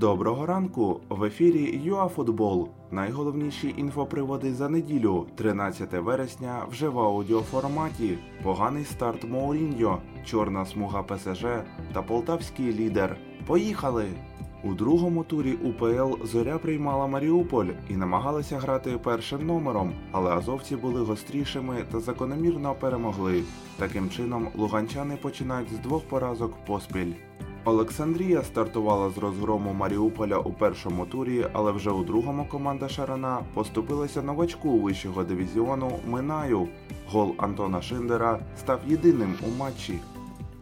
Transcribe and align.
Доброго 0.00 0.46
ранку! 0.46 1.00
В 1.08 1.24
ефірі 1.24 1.80
ЮАФутбол. 1.84 2.68
Найголовніші 2.90 3.74
інфоприводи 3.76 4.54
за 4.54 4.68
неділю, 4.68 5.26
13 5.36 5.92
вересня, 5.92 6.66
вже 6.70 6.88
в 6.88 6.98
аудіоформаті. 6.98 8.18
Поганий 8.42 8.84
старт 8.84 9.24
Моуріньо, 9.24 9.98
чорна 10.24 10.66
смуга 10.66 11.02
ПСЖ 11.02 11.44
та 11.92 12.02
полтавський 12.02 12.72
лідер. 12.72 13.16
Поїхали! 13.46 14.06
У 14.64 14.74
другому 14.74 15.24
турі 15.24 15.52
УПЛ 15.52 16.24
Зоря 16.24 16.58
приймала 16.58 17.06
Маріуполь 17.06 17.68
і 17.90 17.96
намагалася 17.96 18.58
грати 18.58 18.98
першим 19.02 19.46
номером, 19.46 19.92
але 20.12 20.30
азовці 20.30 20.76
були 20.76 21.00
гострішими 21.00 21.84
та 21.92 22.00
закономірно 22.00 22.74
перемогли. 22.80 23.42
Таким 23.78 24.10
чином, 24.10 24.48
луганчани 24.54 25.16
починають 25.16 25.72
з 25.72 25.78
двох 25.78 26.04
поразок 26.04 26.52
поспіль. 26.66 27.12
Олександрія 27.66 28.42
стартувала 28.42 29.10
з 29.10 29.18
розгрому 29.18 29.72
Маріуполя 29.72 30.38
у 30.38 30.52
першому 30.52 31.06
турі, 31.06 31.46
але 31.52 31.72
вже 31.72 31.90
у 31.90 32.04
другому 32.04 32.46
команда 32.50 32.88
Шарана 32.88 33.40
поступилася 33.54 34.22
новачку 34.22 34.78
вищого 34.78 35.24
дивізіону 35.24 35.98
Минаю. 36.06 36.68
Гол 37.10 37.34
Антона 37.38 37.82
Шиндера 37.82 38.40
став 38.58 38.80
єдиним 38.86 39.34
у 39.48 39.58
матчі. 39.58 39.98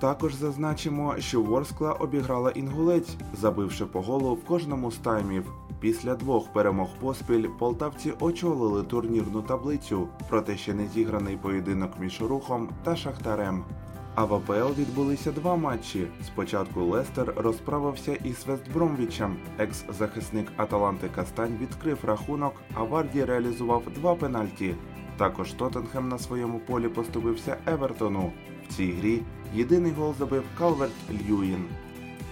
Також 0.00 0.34
зазначимо, 0.34 1.14
що 1.18 1.42
Ворскла 1.42 1.92
обіграла 1.92 2.50
інгулець, 2.50 3.16
забивши 3.32 3.86
по 3.86 4.00
голу 4.00 4.34
в 4.34 4.44
кожному 4.44 4.90
з 4.90 4.96
таймів. 4.96 5.52
Після 5.80 6.14
двох 6.14 6.52
перемог 6.52 6.88
поспіль 7.00 7.48
полтавці 7.58 8.12
очолили 8.20 8.82
турнірну 8.82 9.42
таблицю, 9.42 10.08
проте 10.28 10.56
ще 10.56 10.74
не 10.74 10.86
зіграний 10.86 11.36
поєдинок 11.36 11.90
між 12.00 12.20
рухом 12.20 12.68
та 12.84 12.96
шахтарем. 12.96 13.64
А 14.14 14.24
в 14.24 14.34
АПЛ 14.34 14.80
відбулися 14.80 15.32
два 15.32 15.56
матчі. 15.56 16.06
Спочатку 16.26 16.84
Лестер 16.84 17.32
розправився 17.36 18.14
із 18.14 18.46
Вестбромвічем. 18.46 19.36
Екс-захисник 19.58 20.52
Аталанти 20.56 21.08
Кастань 21.08 21.58
відкрив 21.60 21.98
рахунок, 22.02 22.54
а 22.74 22.82
Варді 22.82 23.24
реалізував 23.24 23.82
два 23.94 24.14
пенальті. 24.14 24.74
Також 25.16 25.52
Тоттенхем 25.52 26.08
на 26.08 26.18
своєму 26.18 26.58
полі 26.58 26.88
поступився 26.88 27.56
Евертону. 27.66 28.32
В 28.64 28.74
цій 28.74 28.92
грі 28.92 29.22
єдиний 29.54 29.92
гол 29.92 30.14
забив 30.18 30.42
Калверт 30.58 30.92
Льюін. 31.10 31.64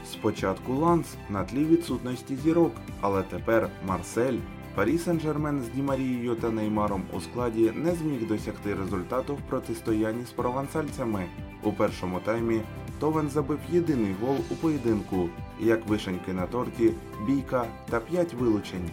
Спочатку 0.07 0.75
Ланс 0.75 1.07
на 1.31 1.45
тлі 1.45 1.65
відсутності 1.65 2.37
зірок, 2.37 2.73
але 3.01 3.23
тепер 3.23 3.69
Марсель. 3.87 4.39
Парі 4.75 4.99
Сен-Жермен 4.99 5.63
з 5.63 5.69
Ді 5.69 5.83
Марією 5.83 6.35
та 6.35 6.51
Неймаром 6.51 7.03
у 7.13 7.21
складі 7.21 7.73
не 7.77 7.95
зміг 7.95 8.27
досягти 8.27 8.75
результату 8.75 9.35
в 9.35 9.41
протистоянні 9.49 10.25
з 10.25 10.31
провансальцями. 10.31 11.27
У 11.63 11.73
першому 11.73 12.21
таймі 12.21 12.61
Товен 13.01 13.29
забив 13.29 13.59
єдиний 13.71 14.15
гол 14.23 14.37
у 14.51 14.55
поєдинку, 14.55 15.29
як 15.61 15.87
вишеньки 15.87 16.33
на 16.33 16.47
торті, 16.47 16.93
бійка 17.27 17.65
та 17.91 18.01
5 18.01 18.35
вилучень. 18.35 18.91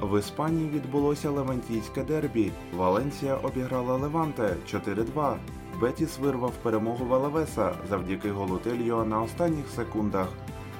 В 0.00 0.18
Іспанії 0.18 0.70
відбулося 0.70 1.30
левантійське 1.30 2.02
дербі. 2.02 2.52
Валенсія 2.76 3.34
обіграла 3.34 3.96
Леванте 3.96 4.56
4-2. 4.72 5.36
Бетіс 5.80 6.18
вирвав 6.18 6.52
перемогу 6.62 7.06
Валавеса 7.06 7.72
завдяки 7.90 8.30
голу 8.30 8.58
Тельо 8.58 9.04
на 9.04 9.22
останніх 9.22 9.68
секундах. 9.76 10.28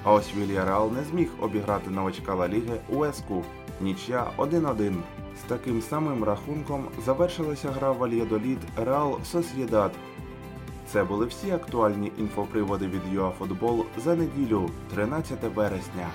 А 0.05 0.13
ось 0.13 0.35
Вільяреал 0.37 0.93
не 0.93 1.05
зміг 1.05 1.29
обіграти 1.41 1.91
новачка 1.91 2.35
Ла 2.35 2.49
Ліги 2.49 2.81
Уеску. 2.89 3.45
Нічя 3.81 4.31
1-1. 4.39 4.95
З 5.41 5.49
таким 5.49 5.83
самим 5.83 6.25
рахунком 6.25 6.85
завершилася 7.05 7.71
гра 7.71 7.93
Вальєдоліт 7.93 8.59
Реал 8.77 9.19
Сосєдад. 9.25 9.93
Це 10.93 11.05
були 11.05 11.27
всі 11.27 11.51
актуальні 11.51 12.13
інфоприводи 12.19 12.87
від 12.87 13.15
ЮАФутбол 13.15 13.85
за 14.05 14.17
неділю, 14.17 14.71
13 14.95 15.39
вересня. 15.55 16.11